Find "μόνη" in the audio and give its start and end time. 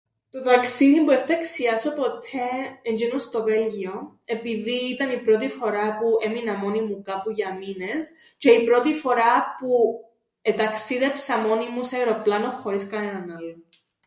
6.57-6.81, 11.37-11.69